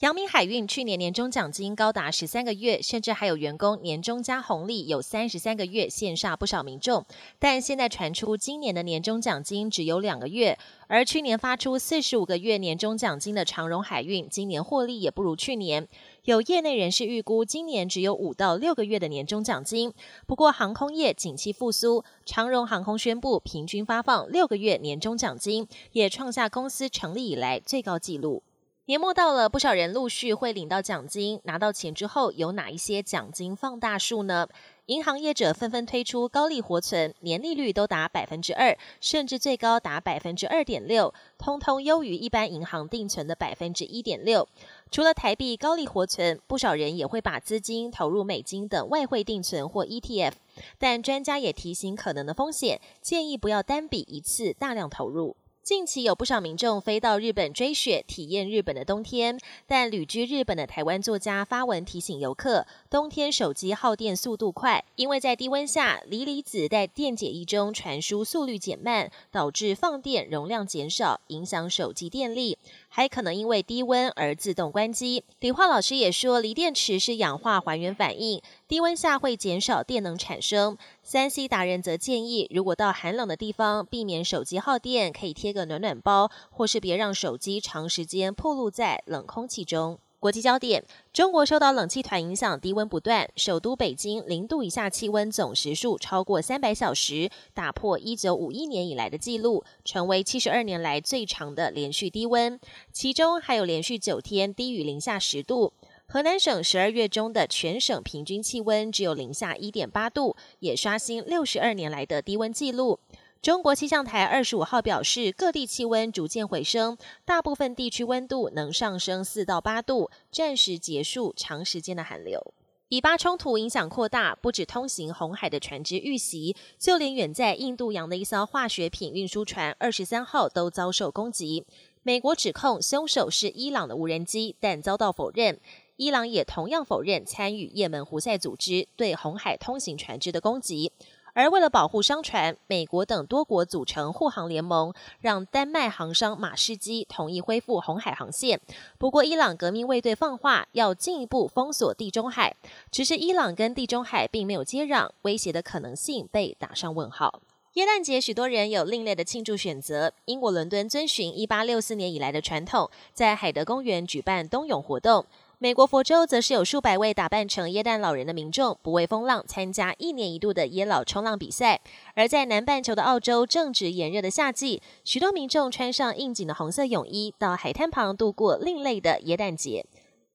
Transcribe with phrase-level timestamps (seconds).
[0.00, 7.02] 阳明海运去年年终奖金高达十三个月，甚至还有员工年终加红利有三十三个月，羡煞不少民众。
[7.38, 15.88] 但现在传出今年的年终奖金只有两个月，而去年发出四十五个月年终奖金的长荣海运，今年获利也不如去年。
[16.24, 19.90] 有业内人士预估，今年只有五到六个月的年终奖金。
[20.26, 28.42] 不过航空业景气复苏，长荣航空宣布平均发放六个月年终奖金，也创下公司成立以来最高纪录。
[28.88, 31.40] 年末到了，不少人陆续会领到奖金。
[31.42, 34.46] 拿到钱之后，有哪一些奖金放大数呢？
[34.86, 44.46] 银行业者纷纷推出高利活存，年利率都达百分之二，甚至最高达百分之二点六，通通优于一般银行定存的百分之一点六。
[44.92, 50.34] 除了台币高利活存，不少人也会把资金投入美金等外汇定存或 ETF。
[50.78, 55.34] 但专家也提醒可能的风险，建议不要单笔一次大量投入。
[55.66, 59.36] 近期有不少民众飞到日本追雪，体验日本的冬天。
[59.66, 72.56] 但旅居日本的台湾作家发文提醒游客，冬天手机耗电速度快，因为在低温下，锂离子在电解液中传输速率减慢，导致放电容量减少，影响手机电力。
[72.88, 75.24] 还可能因为低温而自动关机。
[75.40, 80.76] 理化老师也说，锂电池是氧化还原反应，低温下会减少电能产生。
[81.00, 90.00] 三 C 达人则建议，如果到寒冷的地方，避免手机耗电，可以贴个暖暖包，或是别让手机长时间暴露在冷空气中。
[90.18, 93.30] 国际焦点：中国受到冷气团影响，低温不断。
[93.36, 102.58] 首都北京零度以下气温总时数超过三百小时，打破一九五一年以来的纪录，成为七十二年来最长的连续低温。
[102.92, 105.72] 其中还有连续九天低于零下十度。
[106.16, 112.98] 河南省十二月中的全省平均气温只有零下一点八度，也刷新六十二年来的低温纪录。
[113.42, 122.54] 中国气象台二十五号表示，各地气温逐渐回升，大部分地区温度能上升四到八度，暂时结束长时间的寒流。
[122.88, 131.66] 以巴冲突影响扩大，不止通行红海的船只遇袭，就连远在印度洋的一艘化学品运输船二十三号都遭受攻击。
[132.02, 135.60] 美国指控凶手是伊朗的无人机，但遭到否认。
[135.96, 140.92] 伊朗也同样否认参与也门胡塞组织对红海通行船只的攻击。
[141.32, 148.58] 而为了保护商船，美国等多国组成护航联盟，让丹麦航商马士基同意恢复红海航线。
[148.96, 152.56] 不过，伊朗革命卫队放话要进一步封锁地中海，
[152.90, 157.42] 只是伊朗跟地中海并没有接壤，威胁的可能性被打上问号。
[157.74, 160.10] 耶诞节，许多人有另类的庆祝选择。
[160.24, 165.26] 英国伦敦遵循一八六四年以来的传统，在海德公园举办冬泳活动。
[165.58, 171.80] 美国佛州则是有数百位打扮成耶诞老人的民众，不畏风浪参加一年一度的耶老冲浪比赛。
[172.14, 179.86] 而在南半球的澳洲，正值炎热的夏季，许多民众穿上应景的红色泳衣，到海滩旁度过另类的耶诞节。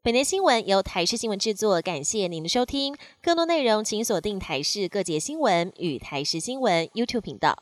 [0.01, 2.97] 本节新闻由台视新闻制作，感谢您的收听。
[3.21, 7.61] 更多内容请锁定台视各节新闻与台视新闻 YouTube 频道。